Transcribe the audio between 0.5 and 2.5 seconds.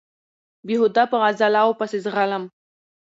بېهوده په غزاله وو پسې ځغلم